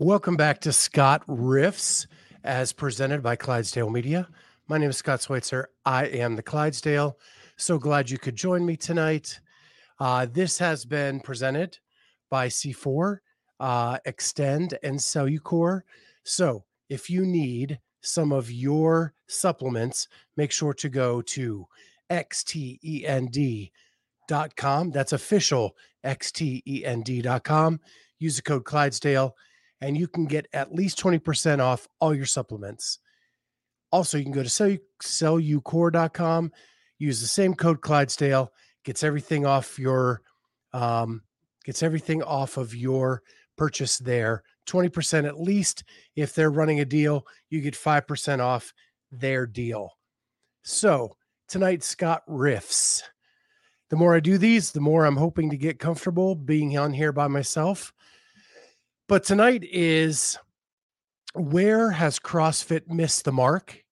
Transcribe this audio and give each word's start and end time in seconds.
Welcome 0.00 0.36
back 0.36 0.60
to 0.60 0.72
Scott 0.72 1.26
Riffs 1.26 2.06
as 2.44 2.72
presented 2.72 3.20
by 3.20 3.34
Clydesdale 3.34 3.90
Media. 3.90 4.28
My 4.68 4.78
name 4.78 4.90
is 4.90 4.96
Scott 4.96 5.22
Schweitzer. 5.22 5.70
I 5.84 6.04
am 6.04 6.36
the 6.36 6.42
Clydesdale. 6.42 7.18
So 7.56 7.78
glad 7.78 8.08
you 8.08 8.16
could 8.16 8.36
join 8.36 8.64
me 8.64 8.76
tonight. 8.76 9.40
Uh, 9.98 10.26
this 10.30 10.56
has 10.58 10.84
been 10.84 11.18
presented 11.18 11.80
by 12.30 12.46
C4, 12.46 13.18
uh, 13.58 13.98
Xtend, 14.06 14.74
and 14.84 15.00
Cellucor. 15.00 15.80
So 16.22 16.62
if 16.88 17.10
you 17.10 17.26
need 17.26 17.80
some 18.00 18.30
of 18.30 18.52
your 18.52 19.14
supplements, 19.26 20.06
make 20.36 20.52
sure 20.52 20.74
to 20.74 20.88
go 20.88 21.22
to 21.22 21.66
xtend.com. 22.08 23.70
That's 24.92 25.12
official 25.12 25.74
xtend.com. 26.04 27.80
Use 28.20 28.36
the 28.36 28.42
code 28.42 28.64
Clydesdale 28.64 29.34
and 29.80 29.96
you 29.96 30.08
can 30.08 30.26
get 30.26 30.48
at 30.52 30.74
least 30.74 30.98
20% 30.98 31.60
off 31.60 31.88
all 32.00 32.14
your 32.14 32.26
supplements. 32.26 32.98
Also, 33.90 34.18
you 34.18 34.24
can 34.24 34.32
go 34.32 34.42
to 34.42 34.48
sell, 34.48 34.76
cellucor.com, 35.02 36.52
use 36.98 37.20
the 37.20 37.26
same 37.26 37.54
code 37.54 37.80
Clydesdale, 37.80 38.52
gets 38.84 39.02
everything 39.02 39.46
off 39.46 39.78
your 39.78 40.22
um, 40.72 41.22
gets 41.64 41.82
everything 41.82 42.22
off 42.22 42.56
of 42.56 42.74
your 42.74 43.22
purchase 43.56 43.98
there. 43.98 44.42
20% 44.66 45.26
at 45.26 45.40
least. 45.40 45.84
If 46.14 46.34
they're 46.34 46.50
running 46.50 46.80
a 46.80 46.84
deal, 46.84 47.26
you 47.50 47.60
get 47.60 47.74
5% 47.74 48.40
off 48.40 48.72
their 49.10 49.46
deal. 49.46 49.92
So 50.62 51.16
tonight, 51.48 51.82
Scott 51.82 52.22
riffs. 52.28 53.02
The 53.90 53.96
more 53.96 54.14
I 54.14 54.20
do 54.20 54.36
these, 54.36 54.70
the 54.70 54.80
more 54.80 55.06
I'm 55.06 55.16
hoping 55.16 55.50
to 55.50 55.56
get 55.56 55.78
comfortable 55.78 56.34
being 56.34 56.76
on 56.76 56.92
here 56.92 57.12
by 57.12 57.28
myself. 57.28 57.92
But 59.08 59.24
tonight 59.24 59.64
is 59.64 60.36
where 61.32 61.92
has 61.92 62.18
CrossFit 62.18 62.88
missed 62.88 63.24
the 63.24 63.32
mark? 63.32 63.82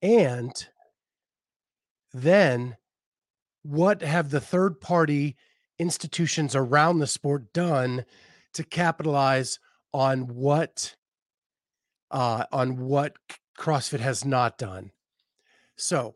And 0.00 0.52
then 2.14 2.78
what 3.62 4.00
have 4.00 4.30
the 4.30 4.40
third 4.40 4.80
party 4.80 5.36
institutions 5.78 6.56
around 6.56 6.98
the 6.98 7.06
sport 7.06 7.52
done 7.52 8.06
to 8.54 8.64
capitalize 8.64 9.58
on 9.92 10.28
what 10.28 10.96
uh, 12.10 12.44
on 12.50 12.78
what 12.78 13.16
CrossFit 13.58 14.00
has 14.00 14.24
not 14.24 14.56
done? 14.56 14.92
So, 15.76 16.14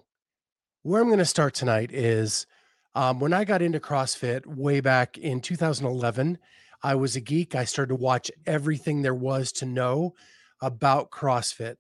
where 0.84 1.02
I'm 1.02 1.08
going 1.08 1.18
to 1.18 1.26
start 1.26 1.52
tonight 1.52 1.92
is 1.92 2.46
um, 2.94 3.20
when 3.20 3.34
I 3.34 3.44
got 3.44 3.60
into 3.60 3.78
CrossFit 3.78 4.46
way 4.46 4.80
back 4.80 5.18
in 5.18 5.42
2011. 5.42 6.38
I 6.82 6.94
was 6.94 7.16
a 7.16 7.20
geek. 7.20 7.54
I 7.54 7.64
started 7.64 7.90
to 7.90 8.02
watch 8.02 8.30
everything 8.46 9.02
there 9.02 9.14
was 9.14 9.52
to 9.52 9.66
know 9.66 10.14
about 10.60 11.10
CrossFit. 11.10 11.76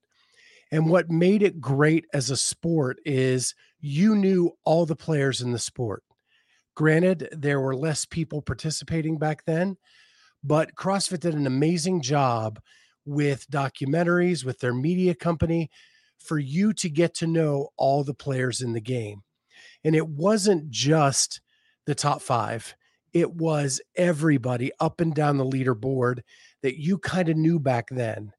And 0.70 0.88
what 0.88 1.10
made 1.10 1.42
it 1.42 1.60
great 1.60 2.06
as 2.14 2.30
a 2.30 2.36
sport 2.36 2.98
is 3.04 3.54
you 3.80 4.14
knew 4.14 4.52
all 4.64 4.86
the 4.86 4.96
players 4.96 5.40
in 5.40 5.52
the 5.52 5.58
sport. 5.58 6.02
Granted, 6.74 7.28
there 7.32 7.60
were 7.60 7.76
less 7.76 8.06
people 8.06 8.40
participating 8.40 9.18
back 9.18 9.44
then, 9.44 9.76
but 10.42 10.74
CrossFit 10.74 11.20
did 11.20 11.34
an 11.34 11.46
amazing 11.46 12.00
job 12.00 12.58
with 13.04 13.50
documentaries, 13.50 14.44
with 14.44 14.60
their 14.60 14.72
media 14.72 15.14
company, 15.14 15.70
for 16.18 16.38
you 16.38 16.72
to 16.72 16.88
get 16.88 17.14
to 17.16 17.26
know 17.26 17.68
all 17.76 18.04
the 18.04 18.14
players 18.14 18.62
in 18.62 18.72
the 18.72 18.80
game. 18.80 19.22
And 19.84 19.94
it 19.94 20.08
wasn't 20.08 20.70
just 20.70 21.40
the 21.84 21.94
top 21.94 22.22
five, 22.22 22.74
it 23.12 23.34
was 23.34 23.80
everybody 23.96 24.70
up 24.80 25.00
and 25.00 25.14
down 25.14 25.36
the 25.36 25.44
leaderboard 25.44 26.20
that 26.62 26.80
you 26.80 26.98
kind 26.98 27.28
of 27.28 27.36
knew 27.36 27.58
back 27.58 27.88
then. 27.90 28.32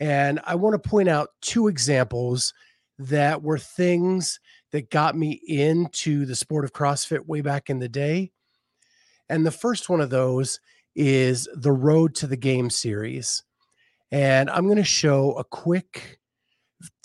And 0.00 0.40
I 0.44 0.56
want 0.56 0.74
to 0.80 0.88
point 0.88 1.08
out 1.08 1.30
two 1.40 1.68
examples 1.68 2.52
that 2.98 3.42
were 3.42 3.58
things 3.58 4.40
that 4.72 4.90
got 4.90 5.16
me 5.16 5.40
into 5.46 6.26
the 6.26 6.34
sport 6.34 6.64
of 6.64 6.72
CrossFit 6.72 7.26
way 7.26 7.40
back 7.40 7.70
in 7.70 7.78
the 7.78 7.88
day. 7.88 8.32
And 9.28 9.46
the 9.46 9.50
first 9.50 9.88
one 9.88 10.00
of 10.00 10.10
those 10.10 10.60
is 10.94 11.48
the 11.54 11.72
Road 11.72 12.14
to 12.16 12.26
the 12.26 12.36
Game 12.36 12.70
series. 12.70 13.42
And 14.10 14.50
I'm 14.50 14.66
going 14.66 14.76
to 14.76 14.84
show 14.84 15.32
a 15.32 15.44
quick 15.44 16.18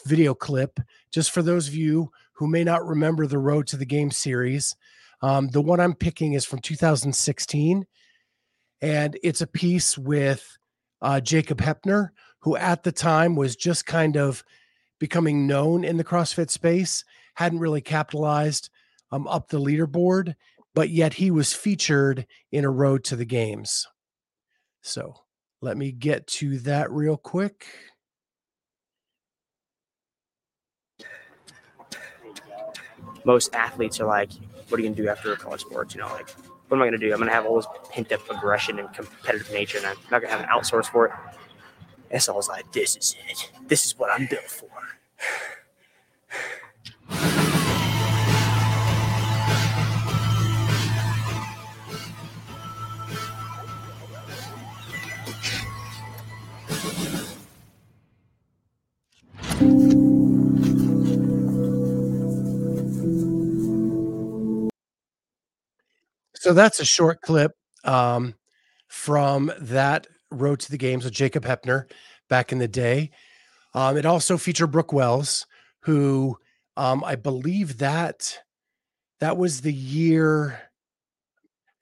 video 0.06 0.34
clip 0.34 0.80
just 1.12 1.31
for 1.31 1.42
those 1.42 1.68
of 1.68 1.76
you 1.76 2.12
who 2.34 2.48
may 2.48 2.64
not 2.64 2.86
remember 2.86 3.26
the 3.26 3.38
Road 3.38 3.68
to 3.68 3.78
the 3.78 3.86
Game 3.86 4.12
series. 4.12 4.76
Um, 5.22 5.50
the 5.50 5.62
one 5.62 5.80
I'm 5.80 5.96
picking 5.96 6.34
is 6.34 6.46
from 6.46 6.59
2016, 6.59 7.85
and 8.81 9.19
it's 9.22 9.41
a 9.41 9.47
piece 9.47 9.97
with 9.97 10.57
uh, 11.02 11.19
Jacob 11.19 11.59
Heppner, 11.59 12.09
who 12.40 12.56
at 12.56 12.84
the 12.84 12.91
time 12.91 13.35
was 13.35 13.56
just 13.56 13.85
kind 13.85 14.16
of 14.16 14.44
becoming 15.00 15.47
known 15.47 15.84
in 15.84 15.97
the 15.97 16.03
CrossFit 16.03 16.50
space, 16.50 17.03
hadn't 17.35 17.59
really 17.59 17.81
capitalized 17.81 18.69
um, 19.12 19.28
up 19.28 19.50
the 19.50 19.59
leaderboard, 19.59 20.35
but 20.75 20.90
yet 20.90 21.13
he 21.13 21.31
was 21.31 21.53
featured 21.53 22.25
in 22.51 22.63
a 22.63 22.69
road 22.69 23.03
to 23.06 23.16
the 23.16 23.25
games. 23.25 23.88
So 24.81 25.16
let 25.62 25.78
me 25.78 25.91
get 25.91 26.28
to 26.28 26.59
that 26.59 26.91
real 26.91 27.18
quick. 27.18 27.66
Most 33.25 33.53
athletes 33.53 34.00
are 34.00 34.07
like, 34.07 34.31
what 34.69 34.80
are 34.80 34.84
you 34.84 34.90
gonna 34.90 35.02
do 35.02 35.09
after 35.09 35.35
college 35.35 35.62
sports? 35.62 35.96
You 35.96 36.02
know, 36.02 36.07
like 36.07 36.30
what 36.68 36.78
am 36.78 36.81
I 36.84 36.85
gonna 36.85 36.97
do? 36.97 37.12
I'm 37.12 37.19
gonna 37.19 37.31
have 37.31 37.46
all 37.46 37.56
this 37.56 37.68
pent 37.91 38.12
up 38.12 38.22
aggression 38.30 38.80
and 38.80 38.94
competitive 38.94 39.52
nature, 39.52 39.78
and 39.78 39.88
I'm 39.88 39.97
not 40.12 40.22
gonna 40.22 40.34
have 40.34 40.41
an 40.41 40.47
outsource 40.47 40.85
for 40.85 41.07
it. 41.07 41.12
And 42.12 42.22
so 42.22 42.34
I 42.34 42.35
was 42.35 42.47
like, 42.47 42.72
this 42.72 42.96
is 42.96 43.16
it. 43.30 43.52
This 43.68 43.85
is 43.85 43.97
what 43.97 44.12
I'm 44.12 44.28
built 44.28 44.44
for. 44.44 44.69
So 66.39 66.53
that's 66.53 66.79
a 66.79 66.85
short 66.85 67.19
clip 67.19 67.51
um, 67.83 68.33
from 68.88 69.51
that 69.59 70.07
Road 70.31 70.61
to 70.61 70.72
the 70.72 70.77
Games 70.77 71.03
with 71.03 71.13
Jacob 71.13 71.44
Heppner 71.44 71.91
back 72.29 72.53
in 72.53 72.59
the 72.59 72.67
day. 72.67 73.11
Um, 73.73 73.97
it 73.97 74.05
also 74.05 74.38
featured 74.38 74.72
Brooke 74.72 74.94
Wells, 74.94 75.45
who 75.81 76.38
um, 76.77 77.03
I 77.03 77.16
believe 77.16 77.79
that 77.79 78.39
that 79.19 79.35
was 79.35 79.59
the 79.59 79.73
year 79.73 80.61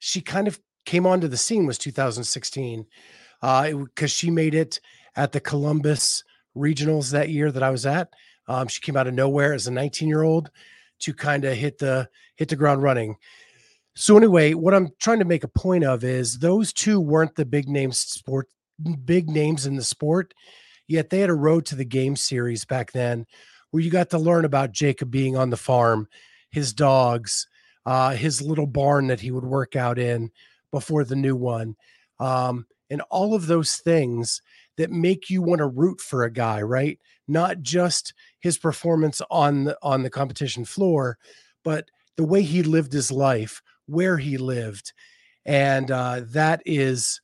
she 0.00 0.20
kind 0.20 0.48
of 0.48 0.58
came 0.84 1.06
onto 1.06 1.28
the 1.28 1.36
scene 1.36 1.64
was 1.64 1.78
2016 1.78 2.84
because 3.40 3.86
uh, 4.02 4.06
she 4.06 4.28
made 4.28 4.56
it 4.56 4.80
at 5.14 5.30
the 5.30 5.40
Columbus 5.40 6.24
regionals 6.56 7.12
that 7.12 7.28
year 7.28 7.52
that 7.52 7.62
I 7.62 7.70
was 7.70 7.86
at. 7.86 8.08
Um, 8.48 8.66
she 8.66 8.80
came 8.80 8.96
out 8.96 9.06
of 9.06 9.14
nowhere 9.14 9.54
as 9.54 9.68
a 9.68 9.70
19 9.70 10.08
year 10.08 10.22
old 10.22 10.50
to 10.98 11.14
kind 11.14 11.44
of 11.44 11.56
hit 11.56 11.78
the 11.78 12.08
hit 12.34 12.48
the 12.48 12.56
ground 12.56 12.82
running. 12.82 13.14
So 14.00 14.16
anyway, 14.16 14.54
what 14.54 14.74
I'm 14.74 14.90
trying 15.00 15.18
to 15.18 15.24
make 15.24 15.42
a 15.42 15.48
point 15.48 15.82
of 15.82 16.04
is 16.04 16.38
those 16.38 16.72
two 16.72 17.00
weren't 17.00 17.34
the 17.34 17.44
big 17.44 17.68
names 17.68 17.98
sport 17.98 18.46
big 19.04 19.28
names 19.28 19.66
in 19.66 19.74
the 19.74 19.82
sport, 19.82 20.34
yet 20.86 21.10
they 21.10 21.18
had 21.18 21.30
a 21.30 21.34
road 21.34 21.66
to 21.66 21.74
the 21.74 21.84
game 21.84 22.14
series 22.14 22.64
back 22.64 22.92
then 22.92 23.26
where 23.72 23.82
you 23.82 23.90
got 23.90 24.08
to 24.10 24.18
learn 24.18 24.44
about 24.44 24.70
Jacob 24.70 25.10
being 25.10 25.36
on 25.36 25.50
the 25.50 25.56
farm, 25.56 26.06
his 26.52 26.72
dogs, 26.72 27.48
uh, 27.86 28.10
his 28.10 28.40
little 28.40 28.68
barn 28.68 29.08
that 29.08 29.18
he 29.18 29.32
would 29.32 29.44
work 29.44 29.74
out 29.74 29.98
in 29.98 30.30
before 30.70 31.02
the 31.02 31.16
new 31.16 31.34
one. 31.34 31.74
Um, 32.20 32.66
and 32.90 33.02
all 33.10 33.34
of 33.34 33.48
those 33.48 33.78
things 33.78 34.42
that 34.76 34.92
make 34.92 35.28
you 35.28 35.42
want 35.42 35.58
to 35.58 35.66
root 35.66 36.00
for 36.00 36.22
a 36.22 36.30
guy, 36.30 36.62
right? 36.62 37.00
Not 37.26 37.62
just 37.62 38.14
his 38.38 38.58
performance 38.58 39.20
on 39.28 39.64
the 39.64 39.76
on 39.82 40.04
the 40.04 40.10
competition 40.10 40.64
floor, 40.64 41.18
but 41.64 41.88
the 42.16 42.24
way 42.24 42.42
he 42.42 42.62
lived 42.62 42.92
his 42.92 43.10
life, 43.10 43.60
where 43.88 44.18
he 44.18 44.36
lived. 44.36 44.92
And 45.44 45.90
uh, 45.90 46.22
that 46.32 46.62
is 46.66 47.20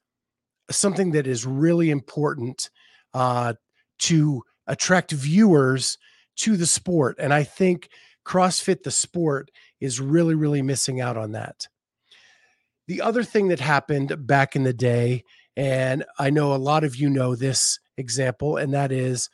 something 0.71 1.13
that 1.13 1.27
is 1.27 1.47
really 1.47 1.91
important 1.91 2.71
uh, 3.13 3.55
to 4.01 4.43
attract 4.67 5.13
viewers 5.13 5.99
to 6.37 6.57
the 6.57 6.67
sport. 6.67 7.17
And 7.19 7.33
I 7.33 7.45
think 7.45 7.91
CrossFit, 8.27 8.83
the 8.83 8.91
sport, 8.91 9.51
is 9.81 10.01
really, 10.01 10.35
really 10.35 10.63
missing 10.63 11.01
out 11.01 11.17
on 11.17 11.33
that. 11.33 11.69
The 12.87 13.03
other 13.03 13.23
thing 13.23 13.49
that 13.49 13.61
happened 13.61 14.27
back 14.27 14.57
in 14.57 14.65
the 14.65 14.73
day, 14.73 15.25
and 15.57 16.05
I 16.19 16.31
know 16.31 16.55
a 16.55 16.57
lot 16.57 16.85
of 16.85 16.97
you 16.97 17.09
know 17.09 17.37
this 17.37 17.79
example, 17.97 18.57
and 18.57 18.73
that 18.75 18.91
is 18.91 19.31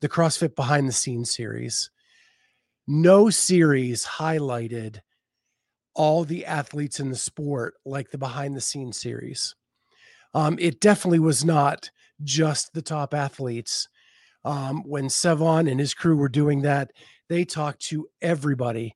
the 0.00 0.08
CrossFit 0.08 0.54
Behind 0.54 0.88
the 0.88 0.92
Scenes 0.92 1.30
series. 1.30 1.90
No 2.86 3.30
series 3.30 4.04
highlighted 4.04 5.00
all 5.94 6.24
the 6.24 6.46
athletes 6.46 7.00
in 7.00 7.10
the 7.10 7.16
sport 7.16 7.74
like 7.84 8.10
the 8.10 8.18
Behind 8.18 8.56
the 8.56 8.60
Scenes 8.60 8.98
series. 8.98 9.54
Um, 10.34 10.56
it 10.58 10.80
definitely 10.80 11.18
was 11.18 11.44
not 11.44 11.90
just 12.22 12.72
the 12.72 12.82
top 12.82 13.14
athletes. 13.14 13.88
Um, 14.44 14.82
when 14.84 15.06
Sevan 15.06 15.70
and 15.70 15.78
his 15.78 15.94
crew 15.94 16.16
were 16.16 16.28
doing 16.28 16.62
that, 16.62 16.90
they 17.28 17.44
talked 17.44 17.80
to 17.86 18.08
everybody. 18.20 18.94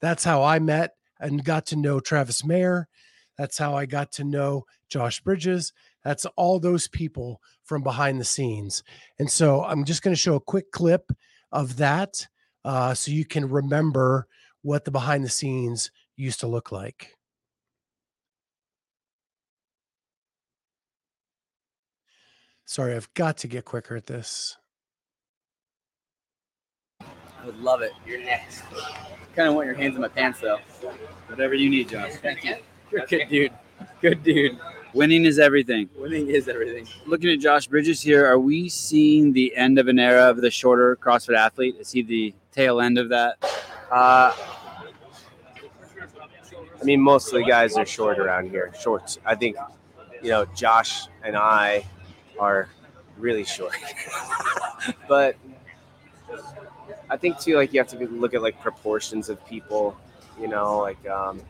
That's 0.00 0.24
how 0.24 0.42
I 0.42 0.58
met 0.58 0.94
and 1.20 1.44
got 1.44 1.66
to 1.66 1.76
know 1.76 2.00
Travis 2.00 2.44
Mayer. 2.44 2.88
That's 3.36 3.58
how 3.58 3.74
I 3.74 3.86
got 3.86 4.12
to 4.12 4.24
know 4.24 4.64
Josh 4.88 5.20
Bridges. 5.20 5.72
That's 6.04 6.24
all 6.36 6.60
those 6.60 6.88
people 6.88 7.40
from 7.64 7.82
behind 7.82 8.20
the 8.20 8.24
scenes. 8.24 8.82
And 9.18 9.30
so 9.30 9.64
I'm 9.64 9.84
just 9.84 10.02
going 10.02 10.14
to 10.14 10.20
show 10.20 10.36
a 10.36 10.40
quick 10.40 10.70
clip 10.70 11.10
of 11.52 11.76
that 11.76 12.26
uh, 12.64 12.94
so 12.94 13.10
you 13.10 13.24
can 13.24 13.48
remember 13.48 14.26
what 14.62 14.84
the 14.84 14.90
behind 14.90 15.24
the 15.24 15.28
scenes 15.28 15.90
used 16.16 16.40
to 16.40 16.46
look 16.46 16.72
like. 16.72 17.16
Sorry, 22.64 22.96
I've 22.96 23.12
got 23.14 23.38
to 23.38 23.48
get 23.48 23.64
quicker 23.64 23.94
at 23.94 24.06
this. 24.06 24.56
I 27.00 27.46
would 27.46 27.58
love 27.60 27.80
it. 27.82 27.92
You're 28.04 28.22
next. 28.24 28.64
Kind 29.36 29.48
of 29.48 29.54
want 29.54 29.66
your 29.66 29.76
hands 29.76 29.94
in 29.94 30.00
my 30.00 30.08
pants 30.08 30.40
though. 30.40 30.58
Whatever 31.28 31.54
you 31.54 31.70
need, 31.70 31.88
Josh. 31.88 32.14
Thank 32.16 32.42
you. 32.44 32.56
You're 32.90 33.04
a 33.04 33.06
good 33.06 33.28
dude. 33.28 33.52
Good 34.00 34.22
dude. 34.24 34.58
Winning 34.94 35.26
is 35.26 35.38
everything. 35.38 35.88
Winning 35.96 36.28
is 36.28 36.48
everything. 36.48 36.88
Looking 37.06 37.30
at 37.30 37.38
Josh 37.38 37.66
Bridges 37.66 38.00
here, 38.00 38.26
are 38.26 38.38
we 38.38 38.68
seeing 38.68 39.32
the 39.32 39.54
end 39.54 39.78
of 39.78 39.88
an 39.88 39.98
era 39.98 40.30
of 40.30 40.38
the 40.38 40.50
shorter 40.50 40.96
CrossFit 40.96 41.36
athlete? 41.36 41.76
Is 41.78 41.92
he 41.92 42.02
the 42.02 42.34
tail 42.50 42.80
end 42.80 42.96
of 42.98 43.10
that? 43.10 43.36
Uh, 43.92 44.34
I 46.80 46.84
mean, 46.84 47.00
most 47.00 47.28
of 47.28 47.34
the 47.34 47.44
guys 47.44 47.76
are 47.76 47.86
short 47.86 48.18
around 48.18 48.50
here. 48.50 48.72
Shorts. 48.80 49.18
I 49.24 49.34
think, 49.34 49.56
you 50.22 50.30
know, 50.30 50.44
Josh 50.54 51.08
and 51.22 51.36
I 51.36 51.84
are 52.38 52.68
really 53.18 53.44
short. 53.44 53.76
but 55.08 55.36
I 57.08 57.16
think 57.16 57.38
too, 57.38 57.56
like 57.56 57.72
you 57.72 57.80
have 57.80 57.88
to 57.88 58.06
look 58.08 58.34
at 58.34 58.42
like 58.42 58.60
proportions 58.60 59.28
of 59.28 59.44
people. 59.46 59.96
You 60.40 60.48
know, 60.48 60.78
like 60.78 61.08
um, 61.08 61.40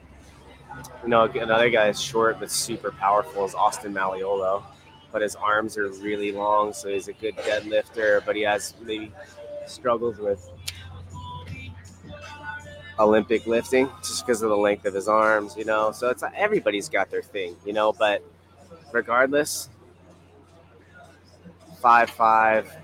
you 1.03 1.09
know, 1.09 1.25
another 1.25 1.71
guy 1.71 1.89
is 1.89 2.01
short 2.01 2.39
but 2.39 2.51
super 2.51 2.93
powerful 2.93 3.45
is 3.45 3.55
Austin 3.55 3.93
Malleolo, 3.93 4.63
but 5.13 5.23
his 5.23 5.35
arms 5.35 5.77
are 5.77 5.89
really 5.89 6.33
long, 6.33 6.73
so 6.73 6.89
he's 6.89 7.09
a 7.09 7.13
good 7.13 7.37
deadlifter. 7.37 8.25
But 8.25 8.37
he 8.37 8.43
has 8.43 8.75
maybe 8.81 9.13
struggles 9.67 10.19
with 10.19 10.49
Olympic 12.99 13.47
lifting 13.47 13.91
just 14.03 14.27
because 14.27 14.43
of 14.43 14.51
the 14.51 14.57
length 14.57 14.87
of 14.87 14.95
his 14.95 15.09
arms. 15.09 15.57
You 15.57 15.65
know, 15.65 15.93
so 15.93 16.11
it's 16.11 16.23
everybody's 16.35 16.89
got 16.89 17.11
their 17.11 17.23
thing. 17.23 17.57
You 17.65 17.73
know, 17.73 17.93
but 17.93 18.23
regardless, 18.93 19.69
five 21.81 22.11
five 22.11 22.75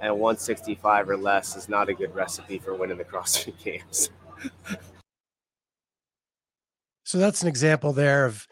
and 0.00 0.14
165 0.14 1.10
or 1.10 1.16
less 1.16 1.56
is 1.56 1.68
not 1.68 1.88
a 1.88 1.94
good 1.94 2.14
recipe 2.14 2.58
for 2.58 2.74
winning 2.74 2.96
the 2.96 3.04
CrossFit 3.04 3.62
Games. 3.62 4.10
so 7.04 7.18
that's 7.18 7.42
an 7.42 7.48
example 7.48 7.92
there 7.92 8.24
of 8.24 8.48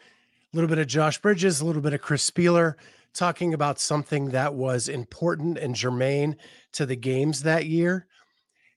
a 0.53 0.55
little 0.55 0.69
bit 0.69 0.77
of 0.77 0.87
Josh 0.87 1.19
Bridges, 1.19 1.59
a 1.61 1.65
little 1.65 1.81
bit 1.81 1.93
of 1.93 2.01
Chris 2.01 2.29
Spealler 2.29 2.75
talking 3.13 3.53
about 3.53 3.79
something 3.79 4.29
that 4.29 4.53
was 4.53 4.87
important 4.87 5.57
and 5.57 5.75
germane 5.75 6.35
to 6.73 6.85
the 6.85 6.95
games 6.95 7.43
that 7.43 7.65
year. 7.65 8.05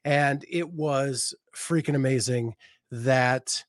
And 0.05 0.45
it 0.51 0.71
was 0.71 1.35
freaking 1.57 1.95
amazing 1.95 2.55
that 2.91 3.65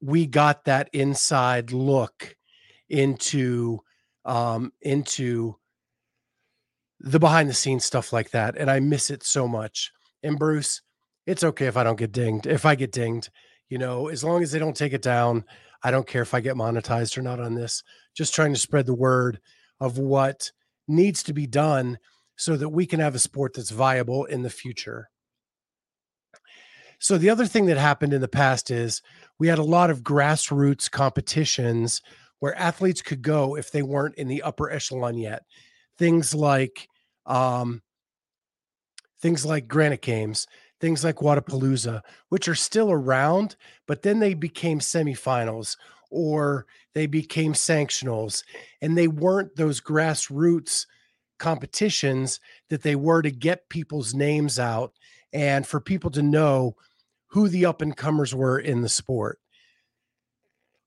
we 0.00 0.26
got 0.26 0.64
that 0.64 0.88
inside 0.92 1.72
look 1.72 2.36
into 2.88 3.80
um 4.24 4.72
into 4.82 5.56
the 7.00 7.18
behind 7.18 7.48
the 7.48 7.54
scenes 7.54 7.84
stuff 7.84 8.12
like 8.12 8.30
that. 8.30 8.56
And 8.56 8.70
I 8.70 8.80
miss 8.80 9.10
it 9.10 9.24
so 9.24 9.48
much. 9.48 9.92
And 10.22 10.38
Bruce, 10.38 10.82
it's 11.26 11.42
okay 11.44 11.66
if 11.66 11.76
I 11.76 11.82
don't 11.82 11.98
get 11.98 12.12
dinged. 12.12 12.46
If 12.46 12.64
I 12.64 12.74
get 12.74 12.92
dinged, 12.92 13.30
you 13.68 13.78
know, 13.78 14.08
as 14.08 14.22
long 14.22 14.42
as 14.42 14.52
they 14.52 14.58
don't 14.58 14.76
take 14.76 14.92
it 14.92 15.02
down, 15.02 15.44
I 15.82 15.90
don't 15.90 16.06
care 16.06 16.22
if 16.22 16.34
I 16.34 16.40
get 16.40 16.54
monetized 16.54 17.18
or 17.18 17.22
not 17.22 17.40
on 17.40 17.54
this. 17.54 17.82
Just 18.14 18.34
trying 18.34 18.54
to 18.54 18.60
spread 18.60 18.86
the 18.86 18.94
word 18.94 19.40
of 19.80 19.98
what 19.98 20.52
needs 20.86 21.22
to 21.24 21.32
be 21.32 21.46
done 21.46 21.98
so 22.36 22.56
that 22.56 22.68
we 22.68 22.86
can 22.86 23.00
have 23.00 23.14
a 23.14 23.20
sport 23.20 23.54
that's 23.54 23.70
viable 23.70 24.24
in 24.26 24.42
the 24.42 24.50
future. 24.50 25.10
So, 27.02 27.18
the 27.18 27.30
other 27.30 27.46
thing 27.46 27.66
that 27.66 27.78
happened 27.78 28.12
in 28.12 28.20
the 28.20 28.28
past 28.28 28.70
is 28.70 29.02
we 29.40 29.48
had 29.48 29.58
a 29.58 29.64
lot 29.64 29.90
of 29.90 30.04
grassroots 30.04 30.88
competitions 30.88 32.00
where 32.38 32.56
athletes 32.56 33.02
could 33.02 33.22
go 33.22 33.56
if 33.56 33.72
they 33.72 33.82
weren't 33.82 34.14
in 34.14 34.28
the 34.28 34.40
upper 34.42 34.70
echelon 34.70 35.18
yet. 35.18 35.42
Things 35.98 36.32
like 36.32 36.86
um, 37.26 37.82
things 39.20 39.44
like 39.44 39.66
Granite 39.66 40.00
Games, 40.00 40.46
things 40.80 41.02
like 41.02 41.16
Wodapalooza, 41.16 42.02
which 42.28 42.46
are 42.46 42.54
still 42.54 42.92
around, 42.92 43.56
but 43.88 44.02
then 44.02 44.20
they 44.20 44.34
became 44.34 44.78
semifinals 44.78 45.76
or 46.08 46.66
they 46.94 47.06
became 47.06 47.52
sanctionals, 47.52 48.44
and 48.80 48.96
they 48.96 49.08
weren't 49.08 49.56
those 49.56 49.80
grassroots 49.80 50.86
competitions 51.40 52.38
that 52.70 52.82
they 52.82 52.94
were 52.94 53.22
to 53.22 53.32
get 53.32 53.68
people's 53.68 54.14
names 54.14 54.60
out 54.60 54.92
and 55.32 55.66
for 55.66 55.80
people 55.80 56.10
to 56.12 56.22
know 56.22 56.76
who 57.32 57.48
the 57.48 57.64
up 57.64 57.80
and 57.80 57.96
comers 57.96 58.34
were 58.34 58.58
in 58.58 58.82
the 58.82 58.88
sport. 58.88 59.38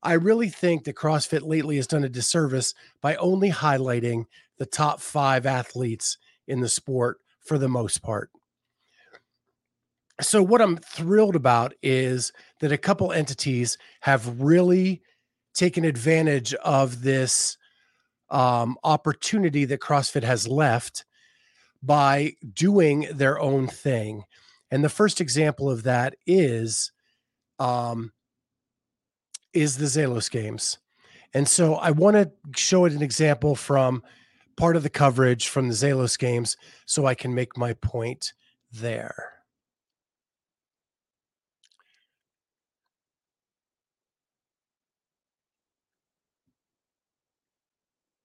I 0.03 0.13
really 0.13 0.49
think 0.49 0.83
that 0.83 0.95
CrossFit 0.95 1.41
lately 1.41 1.77
has 1.77 1.87
done 1.87 2.03
a 2.03 2.09
disservice 2.09 2.75
by 3.01 3.15
only 3.15 3.49
highlighting 3.49 4.25
the 4.59 4.67
top 4.67 5.01
five 5.01 5.47
athletes 5.47 6.19
in 6.47 6.61
the 6.61 6.69
sport 6.69 7.17
for 7.39 7.57
the 7.57 7.67
most 7.67 8.03
part. 8.03 8.29
So, 10.21 10.43
what 10.43 10.61
I'm 10.61 10.77
thrilled 10.77 11.35
about 11.35 11.73
is 11.81 12.31
that 12.59 12.71
a 12.71 12.77
couple 12.77 13.11
entities 13.11 13.79
have 14.01 14.39
really 14.39 15.01
taken 15.55 15.83
advantage 15.83 16.53
of 16.53 17.01
this 17.01 17.57
um, 18.29 18.77
opportunity 18.83 19.65
that 19.65 19.81
CrossFit 19.81 20.23
has 20.23 20.47
left 20.47 21.05
by 21.81 22.33
doing 22.53 23.07
their 23.11 23.39
own 23.39 23.67
thing. 23.67 24.23
And 24.75 24.83
the 24.83 24.89
first 24.89 25.21
example 25.21 25.71
of 25.71 25.83
that 25.83 26.17
is 26.27 26.91
um, 27.59 28.11
is 29.53 29.77
the 29.77 29.85
Zelos 29.85 30.29
games. 30.29 30.79
And 31.33 31.47
so 31.47 31.75
I 31.75 31.91
want 31.91 32.17
to 32.17 32.29
show 32.57 32.83
it 32.83 32.91
an 32.91 33.01
example 33.01 33.55
from 33.55 34.03
part 34.57 34.75
of 34.75 34.83
the 34.83 34.89
coverage 34.89 35.47
from 35.47 35.69
the 35.69 35.73
Zelos 35.73 36.19
games 36.19 36.57
so 36.85 37.05
I 37.05 37.15
can 37.15 37.33
make 37.33 37.55
my 37.55 37.71
point 37.71 38.33
there. 38.69 39.31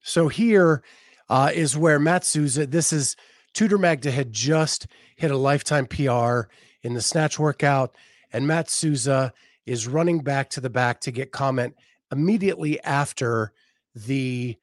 So 0.02 0.26
here 0.26 0.83
uh, 1.28 1.52
is 1.54 1.76
where 1.76 2.00
Matt 2.00 2.23
this 2.25 2.92
is 2.92 3.14
Tudor 3.54 3.78
Magda 3.78 4.11
had 4.11 4.33
just 4.33 4.87
hit 5.16 5.30
a 5.30 5.37
lifetime 5.37 5.87
PR 5.87 6.42
in 6.83 6.95
the 6.95 7.02
snatch 7.02 7.38
workout, 7.38 7.95
and 8.33 8.47
Matt 8.47 8.71
Souza 8.71 9.33
is 9.66 9.87
running 9.87 10.21
back 10.21 10.50
to 10.50 10.61
the 10.61 10.71
back 10.71 11.00
to 11.00 11.11
get 11.11 11.33
comment 11.33 11.75
immediately 12.11 12.80
after 12.83 13.52
the 13.95 14.57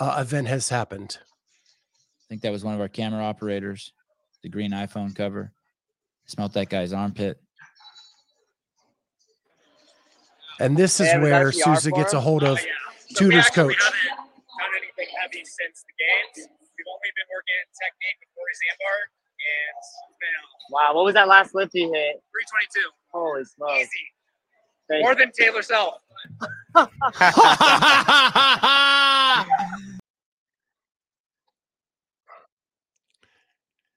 uh, 0.00 0.16
event 0.20 0.48
has 0.48 0.68
happened. 0.68 1.18
I 1.20 2.24
think 2.28 2.42
that 2.42 2.52
was 2.52 2.64
one 2.64 2.74
of 2.74 2.80
our 2.80 2.88
camera 2.88 3.22
operators, 3.24 3.92
the 4.42 4.48
green 4.48 4.72
iPhone 4.72 5.14
cover. 5.14 5.52
Smelt 6.26 6.54
that 6.54 6.70
guy's 6.70 6.92
armpit. 6.92 7.38
And 10.60 10.76
this 10.76 11.00
is 11.00 11.12
where 11.20 11.50
Souza 11.52 11.90
gets 11.90 12.12
a 12.12 12.20
hold 12.20 12.44
of 12.44 12.58
oh, 12.58 12.60
yeah. 12.60 12.72
so 13.08 13.18
Tudor's 13.18 13.50
coach. 13.50 13.74
haven't 13.74 13.74
done 13.76 14.70
anything 14.78 15.14
heavy 15.20 15.44
since 15.44 15.84
the 15.84 16.40
games. 16.40 16.48
We've 16.84 16.92
only 16.92 17.12
been 17.16 17.24
working 17.32 17.64
technique 17.80 18.20
with 18.20 18.28
Corey 18.36 18.52
Zambar. 18.60 19.08
And 19.40 19.72
wow, 20.70 20.94
what 20.94 21.04
was 21.04 21.14
that 21.14 21.28
last 21.28 21.54
lift 21.54 21.72
you 21.72 21.90
hit? 21.92 22.20
322. 22.28 22.90
Holy 23.12 23.44
smokes. 23.44 23.88
Easy. 23.88 24.12
More 25.00 25.14
than 25.14 25.32
Taylor 25.32 25.62
Self. 25.62 26.02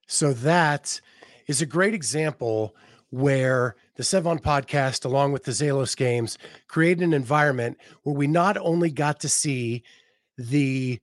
So 0.08 0.32
that 0.34 1.00
is 1.48 1.62
a 1.62 1.65
great 1.65 1.94
example 1.94 2.75
where 3.10 3.75
the 3.96 4.03
Sevan 4.03 4.41
podcast, 4.41 5.06
along 5.06 5.34
with 5.34 5.44
the 5.44 5.51
Zelos 5.51 5.96
games, 5.96 6.38
created 6.67 7.03
an 7.03 7.13
environment 7.13 7.77
where 8.03 8.15
we 8.15 8.25
not 8.25 8.58
only 8.58 8.89
got 8.89 9.20
to 9.20 9.29
see 9.29 9.84
the 10.38 11.00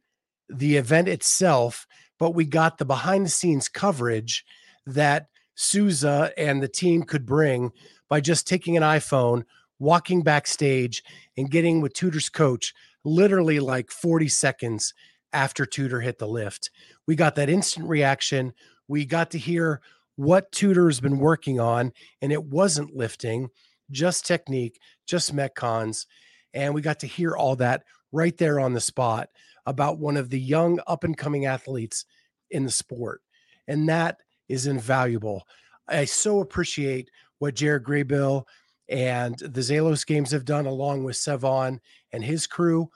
the 0.48 0.76
event 0.76 1.08
itself, 1.08 1.86
but 2.18 2.34
we 2.34 2.44
got 2.44 2.78
the 2.78 2.84
behind 2.84 3.26
the 3.26 3.30
scenes 3.30 3.68
coverage 3.68 4.44
that 4.86 5.28
Souza 5.54 6.32
and 6.36 6.62
the 6.62 6.68
team 6.68 7.02
could 7.02 7.26
bring 7.26 7.72
by 8.08 8.20
just 8.20 8.46
taking 8.46 8.76
an 8.76 8.82
iPhone, 8.82 9.44
walking 9.78 10.22
backstage, 10.22 11.02
and 11.36 11.50
getting 11.50 11.80
with 11.80 11.94
Tudor's 11.94 12.28
coach 12.28 12.74
literally 13.04 13.60
like 13.60 13.90
40 13.90 14.28
seconds 14.28 14.94
after 15.32 15.66
Tudor 15.66 16.00
hit 16.00 16.18
the 16.18 16.28
lift. 16.28 16.70
We 17.06 17.16
got 17.16 17.34
that 17.36 17.50
instant 17.50 17.88
reaction. 17.88 18.52
We 18.88 19.04
got 19.04 19.30
to 19.32 19.38
hear 19.38 19.80
what 20.16 20.52
Tudor 20.52 20.86
has 20.86 21.00
been 21.00 21.18
working 21.18 21.60
on, 21.60 21.92
and 22.22 22.32
it 22.32 22.44
wasn't 22.44 22.96
lifting, 22.96 23.50
just 23.90 24.26
technique, 24.26 24.78
just 25.06 25.34
metcons. 25.34 26.06
And 26.52 26.72
we 26.72 26.82
got 26.82 27.00
to 27.00 27.06
hear 27.06 27.36
all 27.36 27.56
that 27.56 27.82
right 28.12 28.36
there 28.38 28.60
on 28.60 28.72
the 28.72 28.80
spot 28.80 29.28
about 29.66 29.98
one 29.98 30.16
of 30.16 30.30
the 30.30 30.40
young 30.40 30.80
up 30.86 31.04
and 31.04 31.16
coming 31.16 31.46
athletes 31.46 32.04
in 32.50 32.64
the 32.64 32.70
sport. 32.70 33.22
And 33.66 33.88
that 33.88 34.18
is 34.48 34.66
invaluable. 34.66 35.46
I 35.88 36.04
so 36.04 36.40
appreciate 36.40 37.10
what 37.38 37.54
Jared 37.54 37.84
Graybill 37.84 38.44
and 38.88 39.38
the 39.38 39.60
Zelos 39.60 40.06
games 40.06 40.30
have 40.30 40.44
done 40.44 40.66
along 40.66 41.04
with 41.04 41.16
Sevan 41.16 41.80
and 42.12 42.24
his 42.24 42.46
crew. 42.46 42.90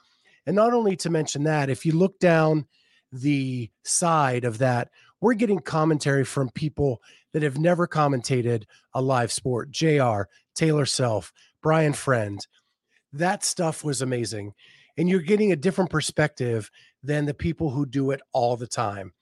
And 0.45 0.55
not 0.55 0.73
only 0.73 0.95
to 0.97 1.09
mention 1.09 1.43
that, 1.43 1.69
if 1.69 1.85
you 1.85 1.93
look 1.93 2.19
down 2.19 2.67
the 3.11 3.69
side 3.83 4.45
of 4.45 4.59
that, 4.59 4.89
we're 5.21 5.33
getting 5.33 5.59
commentary 5.59 6.23
from 6.23 6.49
people 6.51 7.01
that 7.33 7.43
have 7.43 7.59
never 7.59 7.87
commentated 7.87 8.63
a 8.93 9.01
live 9.01 9.31
sport. 9.31 9.69
JR, 9.71 10.21
Taylor 10.55 10.85
Self, 10.85 11.33
Brian 11.61 11.93
Friend. 11.93 12.45
That 13.11 13.43
stuff 13.43 13.83
was 13.83 14.01
amazing. 14.01 14.53
And 14.99 15.09
you're 15.09 15.21
getting 15.21 15.53
a 15.53 15.55
different 15.55 15.89
perspective 15.89 16.69
than 17.01 17.25
the 17.25 17.33
people 17.33 17.69
who 17.69 17.85
do 17.85 18.11
it 18.11 18.19
all 18.33 18.57
the 18.57 18.67
time. 18.67 19.13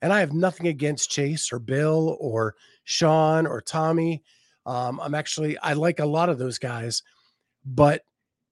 And 0.00 0.12
I 0.12 0.20
have 0.20 0.32
nothing 0.32 0.68
against 0.68 1.10
Chase 1.10 1.52
or 1.52 1.58
Bill 1.58 2.16
or 2.20 2.54
Sean 2.84 3.44
or 3.44 3.60
Tommy. 3.60 4.22
Um, 4.66 5.00
I'm 5.00 5.16
actually, 5.16 5.58
I 5.58 5.72
like 5.72 5.98
a 5.98 6.06
lot 6.06 6.28
of 6.28 6.38
those 6.38 6.58
guys, 6.58 7.02
but 7.64 8.02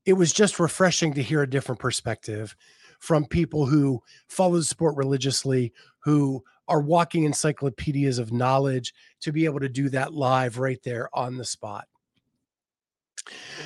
it 0.05 0.15
was 0.15 0.33
just 0.33 0.59
refreshing 0.59 1.15
to 1.15 1.23
hear 1.23 1.43
a 1.43 1.49
different 1.49 1.81
perspective 1.81 2.57
from 2.99 3.25
people 3.25 3.67
who 3.67 4.03
follow 4.27 4.57
the 4.57 4.65
sport 4.65 4.97
religiously, 4.97 5.73
who 6.01 6.43
are 6.67 6.81
walking 6.81 7.23
encyclopedias 7.23 8.19
of 8.19 8.33
knowledge 8.33 8.93
to 9.21 9.31
be 9.31 9.45
able 9.45 9.61
to 9.61 9.69
do 9.69 9.89
that 9.91 10.13
live 10.13 10.59
right 10.59 10.83
there 10.83 11.09
on 11.13 11.37
the 11.37 11.45
spot. 11.45 11.87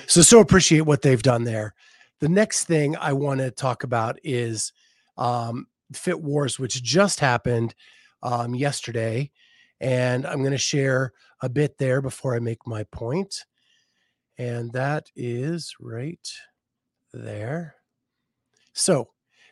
So, 0.06 0.20
so 0.20 0.40
appreciate 0.40 0.82
what 0.82 1.00
they've 1.00 1.22
done 1.22 1.44
there. 1.44 1.74
The 2.20 2.28
next 2.28 2.64
thing 2.64 2.96
I 2.96 3.12
want 3.12 3.40
to 3.40 3.50
talk 3.50 3.84
about 3.84 4.18
is 4.24 4.72
um, 5.16 5.66
Fit 5.92 6.20
Wars, 6.20 6.58
which 6.58 6.82
just 6.82 7.20
happened 7.20 7.74
um, 8.22 8.54
yesterday. 8.54 9.30
And 9.80 10.26
I'm 10.26 10.40
going 10.40 10.52
to 10.52 10.58
share 10.58 11.12
a 11.40 11.48
bit 11.48 11.78
there 11.78 12.02
before 12.02 12.34
I 12.34 12.40
make 12.40 12.66
my 12.66 12.84
point. 12.84 13.44
And 14.36 14.72
that 14.72 15.10
is 15.14 15.74
right 15.80 16.28
there. 17.12 17.76
So, 18.72 19.10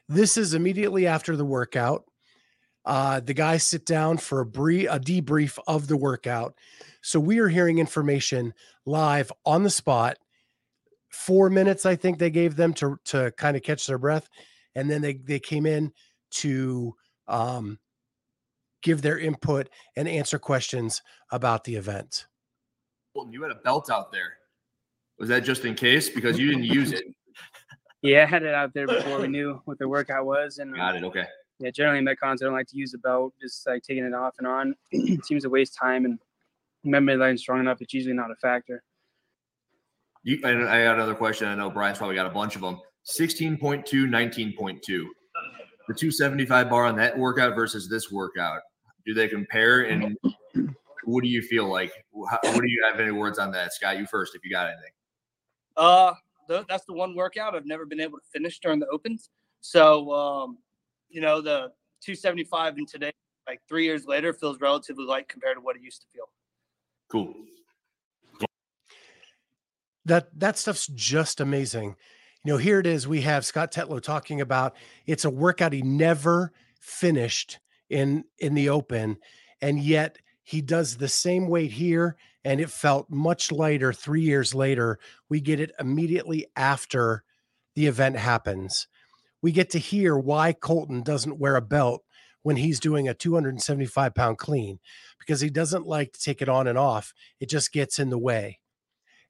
this 0.09 0.37
is 0.37 0.55
immediately 0.55 1.07
after 1.07 1.35
the 1.35 1.45
workout. 1.45 2.05
Uh, 2.85 3.19
the 3.19 3.35
guys 3.35 3.65
sit 3.65 3.85
down 3.85 4.17
for 4.17 4.41
a, 4.41 4.47
brief, 4.47 4.89
a 4.89 5.01
debrief 5.01 5.59
of 5.67 5.89
the 5.89 5.97
workout. 5.97 6.55
So 7.03 7.19
we 7.19 7.41
are 7.41 7.49
hearing 7.49 7.79
information 7.79 8.55
live 8.85 9.33
on 9.45 9.65
the 9.65 9.71
spot. 9.71 10.19
Four 11.17 11.49
minutes, 11.51 11.87
I 11.87 11.97
think 11.97 12.19
they 12.19 12.31
gave 12.31 12.57
them 12.57 12.75
to 12.75 12.99
to 13.07 13.33
kind 13.33 13.57
of 13.57 13.63
catch 13.63 13.87
their 13.87 13.99
breath, 13.99 14.29
and 14.75 14.89
then 14.89 15.01
they 15.01 15.15
they 15.15 15.41
came 15.41 15.65
in 15.65 15.93
to 16.33 16.95
um, 17.27 17.79
give 18.83 19.03
their 19.03 19.19
input 19.19 19.69
and 19.97 20.07
answer 20.07 20.39
questions 20.39 21.03
about 21.33 21.65
the 21.65 21.75
event. 21.75 22.27
You 23.31 23.43
had 23.43 23.51
a 23.51 23.57
belt 23.57 23.91
out 23.91 24.13
there. 24.13 24.35
Was 25.19 25.31
that 25.31 25.41
just 25.41 25.65
in 25.65 25.75
case 25.75 26.11
because 26.11 26.39
you 26.39 26.49
didn't 26.49 26.65
use 26.65 26.93
it? 26.93 27.05
Yeah, 28.03 28.23
I 28.23 28.27
had 28.27 28.45
it 28.45 28.55
out 28.55 28.73
there 28.73 28.87
before 28.87 29.19
we 29.19 29.27
knew 29.27 29.61
what 29.65 29.79
the 29.79 29.89
workout 29.89 30.27
was, 30.27 30.59
and 30.59 30.77
Got 30.77 30.97
it. 30.97 31.03
Okay. 31.03 31.25
yeah, 31.59 31.71
generally 31.71 31.99
in 31.99 32.05
metcons, 32.05 32.41
I 32.41 32.45
don't 32.45 32.53
like 32.53 32.69
to 32.69 32.77
use 32.77 32.93
the 32.93 32.99
belt, 32.99 33.33
just 33.41 33.67
like 33.67 33.83
taking 33.83 34.05
it 34.05 34.15
off 34.15 34.35
and 34.39 34.47
on. 34.47 34.75
it 34.93 35.25
seems 35.25 35.43
to 35.43 35.49
waste 35.49 35.75
time, 35.75 36.05
and 36.05 36.19
memory 36.85 37.17
line 37.17 37.37
strong 37.39 37.59
enough, 37.59 37.81
it's 37.81 37.95
usually 37.95 38.15
not 38.15 38.31
a 38.31 38.37
factor. 38.37 38.85
You, 40.27 40.41
and 40.43 40.69
I 40.69 40.83
got 40.83 40.97
another 40.97 41.15
question. 41.15 41.47
I 41.47 41.55
know 41.55 41.71
Brian's 41.71 41.99
probably 41.99 42.17
got 42.17 42.27
a 42.27 42.31
bunch 42.31 42.57
of 42.57 42.61
them. 42.61 42.81
16.2, 43.17 43.85
19.2. 43.87 44.81
The 44.89 45.05
275 45.95 46.69
bar 46.69 46.85
on 46.85 46.97
that 46.97 47.17
workout 47.17 47.55
versus 47.55 47.89
this 47.89 48.11
workout. 48.11 48.61
Do 49.07 49.15
they 49.15 49.29
compare? 49.29 49.83
And 49.83 50.19
what 51.05 51.23
do 51.23 51.29
you 51.29 51.43
feel 51.43 51.71
like? 51.71 51.93
How, 52.29 52.41
what 52.43 52.61
do 52.61 52.69
you 52.69 52.85
have 52.91 52.99
any 52.99 53.13
words 53.13 53.39
on 53.39 53.53
that? 53.53 53.73
Scott, 53.73 53.99
you 53.99 54.07
first 54.07 54.35
if 54.35 54.45
you 54.45 54.51
got 54.51 54.67
anything. 54.67 54.91
Uh, 55.77 56.15
th- 56.49 56.65
that's 56.69 56.85
the 56.87 56.93
one 56.93 57.15
workout 57.15 57.55
I've 57.55 57.65
never 57.65 57.87
been 57.87 58.01
able 58.01 58.19
to 58.19 58.25
finish 58.33 58.59
during 58.59 58.81
the 58.81 58.89
opens. 58.89 59.31
So, 59.61 60.13
um, 60.13 60.59
you 61.09 61.21
know, 61.21 61.41
the 61.41 61.71
275 62.01 62.79
and 62.79 62.89
today, 62.89 63.13
like 63.47 63.61
three 63.69 63.85
years 63.85 64.07
later, 64.07 64.33
feels 64.33 64.59
relatively 64.59 65.05
light 65.05 65.29
compared 65.29 65.57
to 65.57 65.61
what 65.61 65.77
it 65.77 65.83
used 65.83 66.01
to 66.01 66.09
feel. 66.13 66.25
Cool. 67.13 67.33
That 70.07 70.29
that 70.39 70.57
stuff's 70.57 70.87
just 70.89 71.41
amazing. 71.41 71.97
You 72.45 72.53
know, 72.53 72.59
here 72.59 72.79
it 72.79 72.87
is. 72.87 73.09
We 73.09 73.23
have 73.23 73.45
Scott 73.45 73.73
Tetlow 73.73 74.01
talking 74.01 74.41
about 74.41 74.75
it's 75.05 75.25
a 75.25 75.31
workout 75.31 75.73
he 75.73 75.83
never 75.83 76.53
finished 76.81 77.59
in 77.91 78.25
in 78.39 78.55
the 78.55 78.69
open, 78.69 79.19
and 79.61 79.81
yet 79.81 80.19
he 80.43 80.61
does 80.63 80.97
the 80.97 81.09
same 81.09 81.49
weight 81.49 81.73
here, 81.73 82.17
and 82.45 82.61
it 82.61 82.71
felt 82.71 83.11
much 83.11 83.51
lighter 83.51 83.93
three 83.93 84.23
years 84.23 84.55
later. 84.55 84.99
We 85.29 85.41
get 85.41 85.61
it 85.61 85.73
immediately 85.79 86.47
after 86.55 87.25
the 87.75 87.87
event 87.87 88.17
happens. 88.17 88.87
We 89.43 89.53
get 89.53 89.71
to 89.71 89.79
hear 89.79 90.17
why 90.17 90.53
Colton 90.53 91.03
doesn't 91.03 91.39
wear 91.39 91.57
a 91.57 91.61
belt 91.61 92.03
when 92.43 92.57
he's 92.57 92.79
doing 92.79 93.09
a 93.09 93.15
275 93.15 94.15
pound 94.15 94.39
clean 94.39 94.79
because 95.19 95.41
he 95.41 95.51
doesn't 95.51 95.87
like 95.87 96.13
to 96.13 96.21
take 96.21 96.41
it 96.41 96.49
on 96.49 96.69
and 96.69 96.79
off. 96.79 97.13
It 97.41 97.49
just 97.49 97.73
gets 97.73 97.99
in 97.99 98.11
the 98.11 98.19
way. 98.19 98.61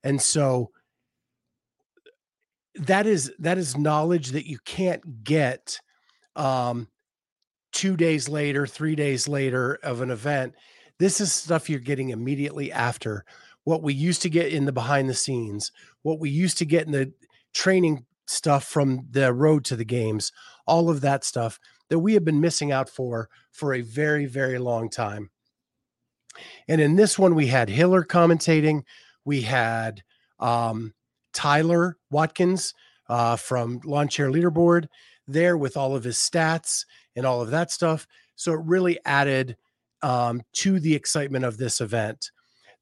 And 0.04 0.20
so 0.20 0.70
that 2.74 3.06
is 3.06 3.32
that 3.38 3.58
is 3.58 3.76
knowledge 3.76 4.30
that 4.32 4.46
you 4.46 4.58
can't 4.64 5.24
get 5.24 5.80
um 6.36 6.88
2 7.72 7.96
days 7.96 8.28
later, 8.28 8.66
3 8.66 8.94
days 8.94 9.28
later 9.28 9.78
of 9.82 10.00
an 10.00 10.10
event. 10.10 10.54
This 10.98 11.20
is 11.20 11.32
stuff 11.32 11.68
you're 11.68 11.80
getting 11.80 12.10
immediately 12.10 12.72
after 12.72 13.24
what 13.64 13.82
we 13.82 13.92
used 13.92 14.22
to 14.22 14.30
get 14.30 14.52
in 14.52 14.64
the 14.64 14.72
behind 14.72 15.08
the 15.08 15.14
scenes, 15.14 15.72
what 16.02 16.20
we 16.20 16.30
used 16.30 16.58
to 16.58 16.64
get 16.64 16.86
in 16.86 16.92
the 16.92 17.12
training 17.52 18.04
stuff 18.26 18.64
from 18.64 19.06
the 19.10 19.32
road 19.32 19.64
to 19.64 19.76
the 19.76 19.84
games, 19.84 20.32
all 20.66 20.88
of 20.90 21.00
that 21.00 21.24
stuff 21.24 21.58
that 21.88 21.98
we 21.98 22.14
have 22.14 22.24
been 22.24 22.40
missing 22.40 22.72
out 22.72 22.88
for 22.88 23.28
for 23.52 23.74
a 23.74 23.80
very 23.80 24.26
very 24.26 24.58
long 24.58 24.88
time. 24.90 25.30
And 26.68 26.80
in 26.80 26.96
this 26.96 27.18
one 27.18 27.34
we 27.34 27.46
had 27.46 27.68
Hiller 27.68 28.04
commentating, 28.04 28.82
we 29.26 29.42
had 29.42 30.02
um, 30.40 30.94
Tyler 31.34 31.98
Watkins 32.10 32.72
uh, 33.10 33.36
from 33.36 33.80
Lawn 33.84 34.08
Chair 34.08 34.30
Leaderboard 34.30 34.86
there 35.26 35.58
with 35.58 35.76
all 35.76 35.94
of 35.94 36.04
his 36.04 36.16
stats 36.16 36.86
and 37.14 37.26
all 37.26 37.42
of 37.42 37.50
that 37.50 37.70
stuff. 37.70 38.06
So 38.36 38.52
it 38.52 38.60
really 38.64 38.98
added 39.04 39.56
um, 40.02 40.42
to 40.54 40.80
the 40.80 40.94
excitement 40.94 41.44
of 41.44 41.58
this 41.58 41.80
event. 41.80 42.30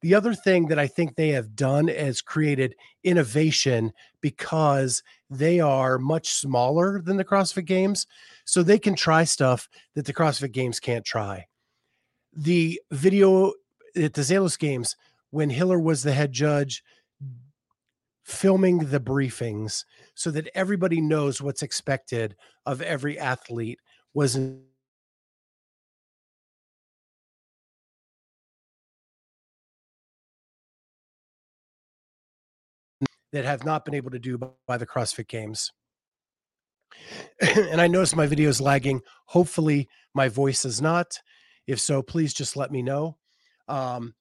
The 0.01 0.13
other 0.13 0.35
thing 0.35 0.67
that 0.67 0.77
I 0.77 0.85
think 0.85 1.15
they 1.15 1.29
have 1.29 1.55
done 1.55 1.89
is 1.89 2.21
created 2.21 2.75
innovation 3.03 3.91
because 4.21 5.01
they 5.29 5.59
are 5.59 5.97
much 5.97 6.33
smaller 6.33 7.01
than 7.01 7.17
the 7.17 7.25
CrossFit 7.25 7.65
Games. 7.65 8.05
So 8.43 8.61
they 8.61 8.77
can 8.77 8.93
try 8.93 9.23
stuff 9.23 9.67
that 9.95 10.05
the 10.05 10.13
CrossFit 10.13 10.51
Games 10.51 10.79
can't 10.79 11.05
try. 11.05 11.47
The 12.33 12.79
video 12.91 13.53
at 13.95 14.13
the 14.13 14.21
Zelos 14.21 14.59
Games, 14.59 14.95
when 15.35 15.49
Hiller 15.49 15.77
was 15.77 16.01
the 16.01 16.13
head 16.13 16.31
judge, 16.31 16.81
filming 18.23 18.77
the 18.77 19.01
briefings 19.01 19.83
so 20.13 20.31
that 20.31 20.47
everybody 20.55 21.01
knows 21.01 21.41
what's 21.41 21.61
expected 21.61 22.37
of 22.65 22.81
every 22.81 23.19
athlete 23.19 23.77
was 24.13 24.39
that 33.33 33.43
have 33.43 33.65
not 33.65 33.83
been 33.83 33.93
able 33.93 34.11
to 34.11 34.19
do 34.19 34.37
by 34.65 34.77
the 34.77 34.87
CrossFit 34.87 35.27
Games. 35.27 35.73
and 37.41 37.81
I 37.81 37.87
notice 37.87 38.15
my 38.15 38.25
video 38.25 38.47
is 38.47 38.61
lagging. 38.61 39.01
Hopefully, 39.25 39.89
my 40.13 40.29
voice 40.29 40.63
is 40.63 40.81
not. 40.81 41.19
If 41.67 41.81
so, 41.81 42.01
please 42.01 42.33
just 42.33 42.55
let 42.55 42.71
me 42.71 42.81
know. 42.81 43.17
Um, 43.67 44.15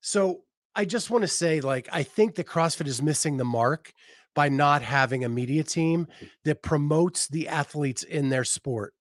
so 0.00 0.42
I 0.74 0.84
just 0.84 1.10
want 1.10 1.22
to 1.22 1.28
say, 1.28 1.60
like, 1.60 1.88
I 1.92 2.02
think 2.02 2.36
that 2.36 2.46
CrossFit 2.46 2.86
is 2.86 3.02
missing 3.02 3.36
the 3.36 3.44
mark 3.44 3.92
by 4.34 4.48
not 4.48 4.82
having 4.82 5.24
a 5.24 5.28
media 5.28 5.62
team 5.62 6.08
that 6.44 6.62
promotes 6.62 7.28
the 7.28 7.48
athletes 7.48 8.02
in 8.02 8.30
their 8.30 8.44
sport. 8.44 8.94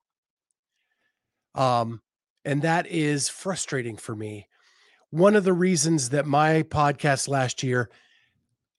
Um, 1.56 2.02
and 2.44 2.62
that 2.64 2.88
is 2.88 3.30
frustrating 3.30 3.98
for 3.98 4.16
me. 4.16 4.48
One 5.10 5.36
of 5.36 5.44
the 5.44 5.54
reasons 5.54 6.10
that 6.10 6.26
my 6.26 6.64
podcast 6.64 7.28
last 7.28 7.64
year 7.64 7.90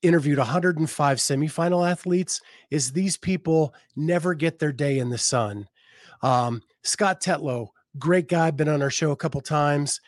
interviewed 0.02 0.38
105 0.38 1.18
semifinal 1.18 1.88
athletes 1.88 2.40
is 2.70 2.92
these 2.92 3.16
people 3.16 3.74
never 3.94 4.34
get 4.34 4.58
their 4.58 4.72
day 4.72 4.98
in 4.98 5.10
the 5.10 5.18
sun. 5.18 5.68
Um, 6.22 6.62
Scott 6.82 7.20
Tetlow, 7.20 7.68
great 7.98 8.28
guy, 8.28 8.50
been 8.50 8.68
on 8.68 8.82
our 8.82 8.90
show 8.90 9.12
a 9.12 9.16
couple 9.16 9.40
times. 9.40 10.00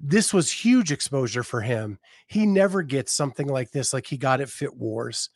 This 0.00 0.32
was 0.32 0.50
huge 0.50 0.90
exposure 0.90 1.42
for 1.42 1.60
him. 1.60 1.98
He 2.26 2.46
never 2.46 2.82
gets 2.82 3.12
something 3.12 3.46
like 3.46 3.70
this, 3.70 3.92
like 3.92 4.06
he 4.06 4.16
got 4.16 4.40
at 4.40 4.48
Fit 4.48 4.74
Wars, 4.74 5.28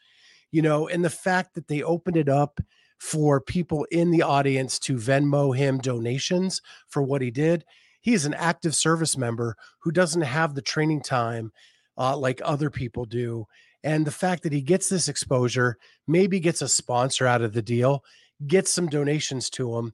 you 0.51 0.63
know, 0.63 0.89
and 0.89 1.05
the 1.05 1.11
fact 1.11 1.55
that 1.55 1.69
they 1.69 1.83
opened 1.83 2.17
it 2.17 2.31
up 2.31 2.61
for 2.99 3.41
people 3.41 3.87
in 3.91 4.11
the 4.11 4.23
audience 4.23 4.79
to 4.79 4.97
Venmo 4.97 5.55
him 5.55 5.79
donations 5.79 6.63
for 6.89 7.03
what 7.03 7.21
he 7.21 7.31
did. 7.31 7.65
He 8.01 8.15
is 8.15 8.25
an 8.25 8.35
active 8.35 8.75
service 8.75 9.17
member 9.19 9.57
who 9.81 9.91
doesn't 9.91 10.23
have 10.23 10.55
the 10.55 10.63
training 10.63 11.03
time 11.03 11.53
uh, 11.99 12.17
like 12.17 12.41
other 12.43 12.71
people 12.71 13.05
do. 13.05 13.47
And 13.83 14.07
the 14.07 14.11
fact 14.11 14.43
that 14.45 14.53
he 14.53 14.63
gets 14.63 14.89
this 14.89 15.09
exposure, 15.09 15.77
maybe 16.07 16.41
gets 16.41 16.63
a 16.63 16.69
sponsor 16.69 17.27
out 17.27 17.43
of 17.43 17.53
the 17.53 17.63
deal, 17.63 18.03
gets 18.47 18.71
some 18.71 18.89
donations 18.89 19.51
to 19.51 19.77
him 19.77 19.93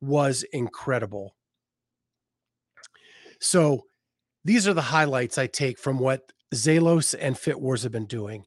was 0.00 0.44
incredible. 0.52 1.34
So 3.40 3.84
these 4.44 4.66
are 4.66 4.74
the 4.74 4.82
highlights 4.82 5.38
I 5.38 5.46
take 5.46 5.78
from 5.78 5.98
what 5.98 6.32
Zelos 6.54 7.14
and 7.18 7.38
Fit 7.38 7.60
Wars 7.60 7.82
have 7.82 7.92
been 7.92 8.06
doing. 8.06 8.44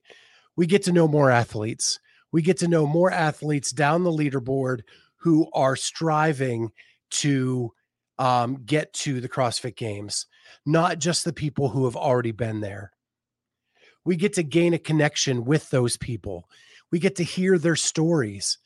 We 0.56 0.68
get 0.68 0.84
to 0.84 0.92
know 0.92 1.08
more 1.08 1.32
athletes. 1.32 2.00
We 2.32 2.42
get 2.42 2.58
to 2.60 2.68
know 2.68 2.86
more 2.86 3.12
athletes 3.12 3.72
down 3.72 4.04
the 4.04 4.12
leaderboard 4.12 4.82
who 5.18 5.50
are 5.54 5.76
striving 5.76 6.72
to 7.10 7.72
um, 8.18 8.62
get 8.66 8.94
to 8.94 9.20
the 9.20 9.30
CrossFit 9.30 9.76
Games, 9.76 10.28
not 10.66 11.00
just 11.00 11.26
the 11.26 11.34
people 11.34 11.70
who 11.70 11.86
have 11.86 11.96
already 11.96 12.32
been 12.32 12.62
there. 12.62 12.92
We 14.04 14.16
get 14.16 14.34
to 14.34 14.44
gain 14.44 14.74
a 14.74 14.80
connection 14.80 15.46
with 15.46 15.70
those 15.70 15.98
people. 15.98 16.48
We 16.92 17.00
get 17.00 17.16
to 17.16 17.24
hear 17.24 17.58
their 17.58 17.76
stories. 17.76 18.60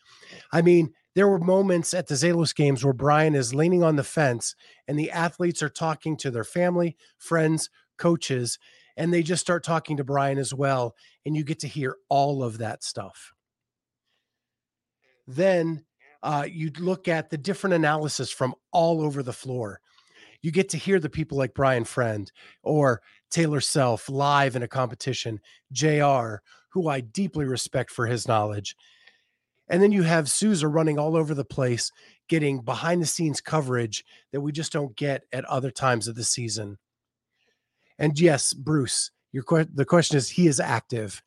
I 0.52 0.62
mean, 0.62 0.94
there 1.20 1.28
were 1.28 1.38
moments 1.38 1.94
at 1.94 2.08
the 2.08 2.16
Zelos 2.16 2.56
games 2.56 2.82
where 2.82 2.94
Brian 2.94 3.36
is 3.36 3.54
leaning 3.54 3.84
on 3.84 3.98
the 3.98 4.06
fence 4.06 4.56
and 4.88 4.98
the 4.98 5.12
athletes 5.12 5.62
are 5.62 5.68
talking 5.68 6.16
to 6.16 6.32
their 6.32 6.46
family, 6.46 6.96
friends, 7.18 7.70
coaches, 7.98 8.58
and 8.96 9.14
they 9.14 9.22
just 9.22 9.42
start 9.42 9.66
talking 9.66 9.98
to 9.98 10.06
Brian 10.06 10.38
as 10.38 10.54
well. 10.54 10.96
And 11.26 11.36
you 11.36 11.44
get 11.44 11.60
to 11.60 11.68
hear 11.68 11.98
all 12.08 12.42
of 12.42 12.60
that 12.60 12.86
stuff. 12.86 13.34
Then 15.28 15.84
uh, 16.24 16.48
you 16.50 16.72
look 16.80 17.10
at 17.10 17.30
the 17.30 17.38
different 17.38 17.74
analysis 17.74 18.32
from 18.32 18.56
all 18.72 19.02
over 19.02 19.22
the 19.22 19.34
floor. 19.34 19.82
You 20.42 20.52
get 20.52 20.70
to 20.70 20.78
hear 20.78 21.02
the 21.02 21.10
people 21.10 21.38
like 21.38 21.54
Brian 21.54 21.84
Friend 21.84 22.32
or 22.64 23.02
Taylor 23.30 23.60
Self 23.60 24.08
live 24.08 24.56
in 24.56 24.64
a 24.64 24.70
competition, 24.70 25.42
JR, 25.74 26.36
who 26.70 26.88
I 26.88 27.02
deeply 27.02 27.44
respect 27.44 27.92
for 27.92 28.08
his 28.08 28.26
knowledge. 28.26 28.78
And 29.70 29.84
then 29.84 29.92
you 29.92 30.04
have 30.04 30.30
Souza 30.30 30.68
running 30.68 30.98
all 30.98 31.16
over 31.16 31.34
the 31.34 31.46
place, 31.46 31.92
getting 32.28 32.62
behind 32.62 33.02
the 33.02 33.06
scenes 33.06 33.40
coverage 33.40 34.04
that 34.32 34.41
we 34.41 34.52
just 34.52 34.72
don't 34.72 34.96
get 34.96 35.24
at 35.32 35.46
other 35.46 35.72
times 35.72 36.08
of 36.08 36.15
the 36.15 36.24
season. 36.24 36.78
And 38.00 38.20
yes, 38.20 38.54
Bruce, 38.54 39.12
your 39.32 39.43
que- 39.43 39.67
the 39.74 39.86
question 39.86 40.17
is 40.17 40.30
he 40.30 40.48
is 40.48 40.60
active. 40.60 41.22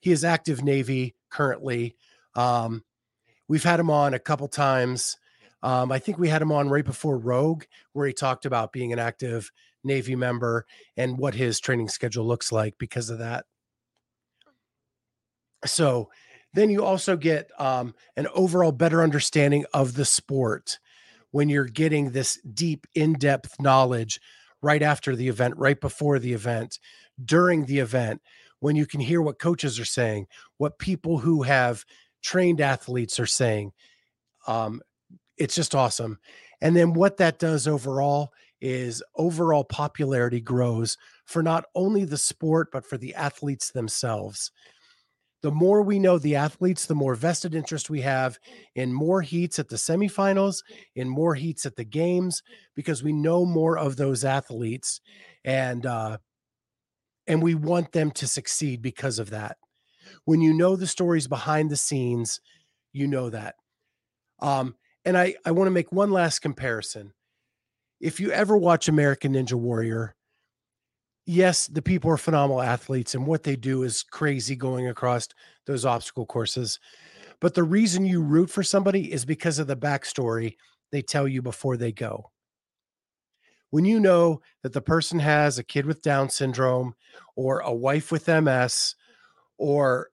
He 0.00 0.12
is 0.12 0.24
active 0.24 0.62
Navy 0.62 1.14
currently. 1.30 1.96
Um, 2.34 2.84
we've 3.48 3.64
had 3.64 3.80
him 3.80 3.90
on 3.90 4.14
a 4.14 4.18
couple 4.18 4.48
times. 4.48 5.16
Um, 5.62 5.90
I 5.90 5.98
think 5.98 6.18
we 6.18 6.28
had 6.28 6.42
him 6.42 6.52
on 6.52 6.68
right 6.68 6.84
before 6.84 7.18
Rogue, 7.18 7.64
where 7.92 8.06
he 8.06 8.12
talked 8.12 8.46
about 8.46 8.72
being 8.72 8.92
an 8.92 8.98
active 8.98 9.50
Navy 9.82 10.14
member 10.14 10.66
and 10.96 11.18
what 11.18 11.34
his 11.34 11.58
training 11.58 11.88
schedule 11.88 12.26
looks 12.26 12.52
like 12.52 12.74
because 12.78 13.10
of 13.10 13.18
that. 13.18 13.46
So 15.64 16.10
then 16.54 16.70
you 16.70 16.84
also 16.84 17.16
get 17.16 17.50
um, 17.58 17.94
an 18.16 18.26
overall 18.34 18.72
better 18.72 19.02
understanding 19.02 19.64
of 19.74 19.94
the 19.94 20.04
sport 20.04 20.78
when 21.30 21.48
you're 21.48 21.64
getting 21.64 22.10
this 22.10 22.40
deep, 22.54 22.86
in 22.94 23.12
depth 23.14 23.60
knowledge 23.60 24.20
right 24.62 24.82
after 24.82 25.14
the 25.14 25.28
event, 25.28 25.54
right 25.56 25.80
before 25.80 26.18
the 26.18 26.32
event, 26.32 26.78
during 27.22 27.66
the 27.66 27.78
event, 27.78 28.22
when 28.60 28.76
you 28.76 28.86
can 28.86 29.00
hear 29.00 29.22
what 29.22 29.38
coaches 29.38 29.78
are 29.78 29.84
saying, 29.84 30.26
what 30.56 30.78
people 30.78 31.18
who 31.18 31.42
have 31.42 31.84
trained 32.22 32.60
athletes 32.60 33.20
are 33.20 33.26
saying. 33.26 33.72
Um, 34.46 34.80
it's 35.36 35.54
just 35.54 35.74
awesome. 35.74 36.18
And 36.60 36.74
then 36.74 36.92
what 36.92 37.18
that 37.18 37.38
does 37.38 37.68
overall 37.68 38.32
is 38.60 39.02
overall 39.14 39.62
popularity 39.62 40.40
grows 40.40 40.96
for 41.24 41.42
not 41.42 41.66
only 41.76 42.04
the 42.04 42.16
sport, 42.16 42.70
but 42.72 42.84
for 42.84 42.98
the 42.98 43.14
athletes 43.14 43.70
themselves 43.70 44.50
the 45.42 45.52
more 45.52 45.82
we 45.82 45.98
know 45.98 46.18
the 46.18 46.36
athletes, 46.36 46.86
the 46.86 46.94
more 46.94 47.14
vested 47.14 47.54
interest 47.54 47.90
we 47.90 48.00
have 48.00 48.38
in 48.74 48.92
more 48.92 49.22
heats 49.22 49.58
at 49.58 49.68
the 49.68 49.76
semifinals, 49.76 50.62
in 50.96 51.08
more 51.08 51.34
heats 51.34 51.64
at 51.64 51.76
the 51.76 51.84
games, 51.84 52.42
because 52.74 53.02
we 53.02 53.12
know 53.12 53.44
more 53.44 53.78
of 53.78 53.96
those 53.96 54.24
athletes, 54.24 55.00
and 55.44 55.86
uh, 55.86 56.18
and 57.26 57.42
we 57.42 57.54
want 57.54 57.92
them 57.92 58.10
to 58.12 58.26
succeed 58.26 58.82
because 58.82 59.18
of 59.18 59.30
that. 59.30 59.56
When 60.24 60.40
you 60.40 60.52
know 60.52 60.74
the 60.74 60.86
stories 60.86 61.28
behind 61.28 61.70
the 61.70 61.76
scenes, 61.76 62.40
you 62.92 63.06
know 63.06 63.30
that. 63.30 63.54
Um, 64.40 64.74
and 65.04 65.16
I 65.16 65.34
I 65.44 65.52
want 65.52 65.68
to 65.68 65.72
make 65.72 65.92
one 65.92 66.10
last 66.10 66.40
comparison. 66.40 67.12
If 68.00 68.18
you 68.20 68.30
ever 68.32 68.56
watch 68.56 68.88
American 68.88 69.34
Ninja 69.34 69.54
Warrior, 69.54 70.14
yes, 71.28 71.66
the 71.66 71.82
people 71.82 72.10
are 72.10 72.16
phenomenal 72.16 72.62
athletes 72.62 73.14
and 73.14 73.26
what 73.26 73.42
they 73.42 73.54
do 73.54 73.82
is 73.82 74.02
crazy 74.02 74.56
going 74.56 74.88
across 74.88 75.28
those 75.66 75.84
obstacle 75.84 76.24
courses. 76.24 76.80
But 77.38 77.54
the 77.54 77.62
reason 77.62 78.06
you 78.06 78.22
root 78.22 78.50
for 78.50 78.62
somebody 78.62 79.12
is 79.12 79.24
because 79.24 79.58
of 79.58 79.66
the 79.66 79.76
backstory 79.76 80.56
they 80.90 81.02
tell 81.02 81.28
you 81.28 81.42
before 81.42 81.76
they 81.76 81.92
go. 81.92 82.30
When 83.70 83.84
you 83.84 84.00
know 84.00 84.40
that 84.62 84.72
the 84.72 84.80
person 84.80 85.18
has 85.18 85.58
a 85.58 85.62
kid 85.62 85.84
with 85.84 86.00
Down 86.00 86.30
syndrome 86.30 86.94
or 87.36 87.60
a 87.60 87.74
wife 87.74 88.10
with 88.10 88.26
MS 88.26 88.94
or 89.58 90.08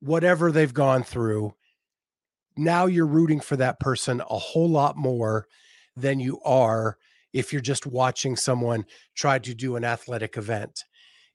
whatever 0.00 0.52
they've 0.52 0.72
gone 0.72 1.02
through, 1.02 1.54
now 2.56 2.86
you're 2.86 3.06
rooting 3.06 3.40
for 3.40 3.56
that 3.56 3.80
person 3.80 4.20
a 4.20 4.38
whole 4.38 4.70
lot 4.70 4.96
more 4.96 5.48
than 5.96 6.20
you 6.20 6.40
are 6.42 6.96
if 7.34 7.52
you're 7.52 7.60
just 7.60 7.84
watching 7.84 8.36
someone 8.36 8.86
try 9.14 9.38
to 9.40 9.54
do 9.54 9.76
an 9.76 9.84
athletic 9.84 10.38
event. 10.38 10.84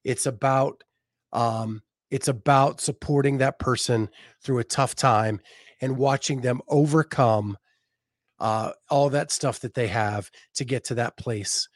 It's 0.03 0.25
about 0.25 0.83
um, 1.31 1.83
it's 2.09 2.29
about 2.29 2.81
supporting 2.81 3.37
that 3.37 3.59
person 3.59 4.09
through 4.41 4.59
a 4.59 4.63
tough 4.63 4.95
time 4.95 5.39
and 5.81 5.97
watching 5.97 6.41
them 6.41 6.61
overcome 6.67 7.57
uh, 8.39 8.71
all 8.89 9.09
that 9.09 9.31
stuff 9.31 9.59
that 9.59 9.75
they 9.75 9.87
have 9.87 10.31
to 10.55 10.65
get 10.65 10.85
to 10.85 10.95
that 10.95 11.17
place. 11.17 11.67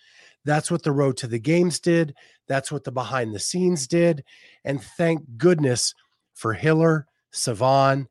That's 0.45 0.71
what 0.71 0.83
the 0.83 0.91
road 0.91 1.17
to 1.17 1.27
the 1.27 1.39
games 1.39 1.79
did. 1.79 2.15
That's 2.47 2.71
what 2.71 2.83
the 2.83 2.91
behind 2.91 3.35
the 3.35 3.39
scenes 3.39 3.87
did. 3.87 4.23
And 4.63 4.81
thank 4.81 5.21
goodness 5.37 5.93
for 6.33 6.53
Hiller, 6.53 7.05
Sevan, 7.33 8.07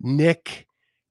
Nick, 0.00 0.66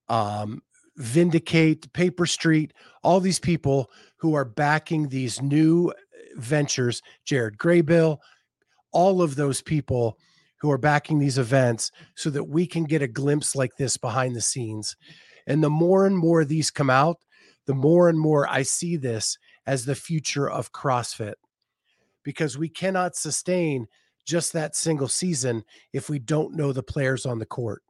um, 0.08 0.62
Vindicate, 0.98 1.92
Paper 1.94 2.26
Street, 2.26 2.74
all 3.04 3.20
these 3.20 3.40
people 3.40 3.90
who 4.22 4.36
are 4.36 4.46
backing 4.46 5.10
these 5.10 5.42
new 5.42 5.90
uh, 5.90 5.94
ventures, 6.38 7.02
Jared 7.26 7.58
Graybill, 7.58 8.20
all 8.94 9.22
of 9.22 9.36
those 9.36 9.62
people 9.62 10.18
who 10.60 10.70
are 10.70 10.78
backing 10.78 11.18
these 11.18 11.40
events 11.40 11.92
so 12.16 12.30
that 12.30 12.44
we 12.44 12.68
can 12.68 12.84
get 12.84 13.02
a 13.02 13.08
glimpse 13.08 13.56
like 13.56 13.76
this 13.78 13.98
behind 13.98 14.36
the 14.36 14.42
scenes. 14.42 14.96
And 15.48 15.64
the 15.64 15.72
more 15.72 16.06
and 16.06 16.16
more 16.16 16.46
these 16.46 16.70
come 16.70 16.92
out, 16.92 17.18
the 17.66 17.74
more 17.74 18.10
and 18.10 18.20
more 18.20 18.48
I 18.48 18.62
see 18.62 18.96
this 18.96 19.40
as 19.66 19.86
the 19.86 19.96
future 19.96 20.48
of 20.50 20.72
CrossFit 20.72 21.34
because 22.24 22.60
we 22.60 22.70
cannot 22.70 23.16
sustain 23.16 23.88
just 24.24 24.54
that 24.54 24.76
single 24.76 25.08
season 25.08 25.64
if 25.94 26.10
we 26.10 26.20
don't 26.20 26.56
know 26.56 26.72
the 26.72 26.84
players 26.84 27.26
on 27.26 27.40
the 27.40 27.46
court. 27.46 27.82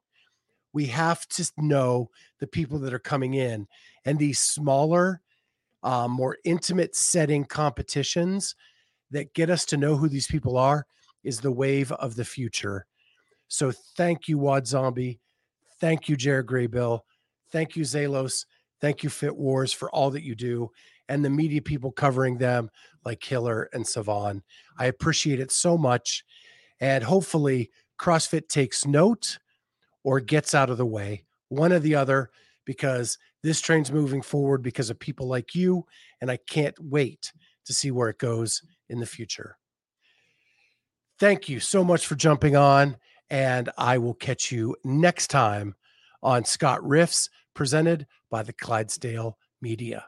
We 0.71 0.85
have 0.85 1.27
to 1.29 1.51
know 1.57 2.09
the 2.39 2.47
people 2.47 2.79
that 2.79 2.93
are 2.93 2.99
coming 2.99 3.33
in 3.33 3.67
and 4.05 4.17
these 4.17 4.39
smaller 4.39 5.21
uh, 5.83 6.07
more 6.07 6.37
intimate 6.43 6.95
setting 6.95 7.43
competitions 7.45 8.55
that 9.09 9.33
get 9.33 9.49
us 9.49 9.65
to 9.65 9.77
know 9.77 9.95
who 9.97 10.07
these 10.07 10.27
people 10.27 10.57
are 10.57 10.85
is 11.23 11.39
the 11.39 11.51
wave 11.51 11.91
of 11.93 12.15
the 12.15 12.25
future. 12.25 12.85
So 13.47 13.71
thank 13.97 14.27
you, 14.27 14.37
Wad 14.37 14.65
Zombie. 14.67 15.19
Thank 15.79 16.07
you, 16.07 16.15
Jared 16.15 16.47
Graybill. 16.47 17.01
Thank 17.51 17.75
you, 17.75 17.83
Zelos. 17.83 18.45
Thank 18.79 19.03
you, 19.03 19.09
Fit 19.09 19.35
Wars, 19.35 19.73
for 19.73 19.89
all 19.91 20.09
that 20.11 20.23
you 20.23 20.35
do. 20.35 20.71
and 21.11 21.25
the 21.25 21.29
media 21.29 21.61
people 21.61 21.91
covering 21.91 22.37
them 22.37 22.69
like 23.03 23.21
Hiller 23.21 23.69
and 23.73 23.83
Sevan. 23.83 24.41
I 24.79 24.85
appreciate 24.85 25.41
it 25.41 25.51
so 25.51 25.77
much. 25.77 26.23
And 26.79 27.03
hopefully, 27.03 27.69
CrossFit 27.99 28.47
takes 28.47 28.85
note 28.87 29.37
or 30.05 30.21
gets 30.21 30.55
out 30.55 30.69
of 30.69 30.77
the 30.77 30.85
way, 30.85 31.25
one 31.49 31.73
or 31.73 31.79
the 31.79 31.95
other, 31.95 32.29
because 32.63 33.17
this 33.43 33.61
train's 33.61 33.91
moving 33.91 34.21
forward 34.21 34.61
because 34.61 34.89
of 34.89 34.99
people 34.99 35.27
like 35.27 35.55
you. 35.55 35.85
And 36.19 36.29
I 36.29 36.37
can't 36.37 36.75
wait 36.79 37.31
to 37.65 37.73
see 37.73 37.91
where 37.91 38.09
it 38.09 38.17
goes 38.17 38.61
in 38.89 38.99
the 38.99 39.05
future. 39.05 39.57
Thank 41.19 41.49
you 41.49 41.59
so 41.59 41.83
much 41.83 42.07
for 42.07 42.15
jumping 42.15 42.55
on. 42.55 42.97
And 43.29 43.69
I 43.77 43.97
will 43.97 44.13
catch 44.13 44.51
you 44.51 44.75
next 44.83 45.27
time 45.27 45.75
on 46.21 46.43
Scott 46.45 46.81
Riffs, 46.81 47.29
presented 47.53 48.07
by 48.29 48.43
the 48.43 48.53
Clydesdale 48.53 49.37
Media. 49.61 50.05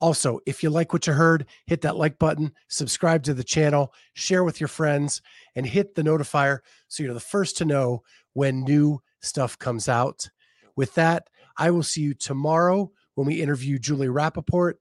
Also, 0.00 0.38
if 0.44 0.62
you 0.62 0.70
like 0.70 0.92
what 0.92 1.06
you 1.06 1.12
heard, 1.12 1.46
hit 1.66 1.80
that 1.80 1.96
like 1.96 2.18
button, 2.18 2.52
subscribe 2.68 3.22
to 3.22 3.32
the 3.32 3.44
channel, 3.44 3.92
share 4.14 4.44
with 4.44 4.60
your 4.60 4.68
friends, 4.68 5.22
and 5.56 5.64
hit 5.64 5.94
the 5.94 6.02
notifier 6.02 6.58
so 6.88 7.02
you're 7.02 7.14
the 7.14 7.20
first 7.20 7.56
to 7.56 7.64
know 7.64 8.02
when 8.34 8.64
new 8.64 9.00
stuff 9.22 9.58
comes 9.58 9.88
out. 9.88 10.28
With 10.76 10.94
that, 10.94 11.28
I 11.56 11.70
will 11.70 11.82
see 11.82 12.02
you 12.02 12.14
tomorrow 12.14 12.90
when 13.14 13.26
we 13.26 13.42
interview 13.42 13.78
Julie 13.78 14.08
Rappaport. 14.08 14.74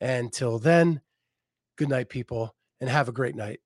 Until 0.00 0.58
then, 0.58 1.00
good 1.76 1.88
night, 1.88 2.08
people, 2.08 2.54
and 2.80 2.90
have 2.90 3.08
a 3.08 3.12
great 3.12 3.34
night. 3.34 3.60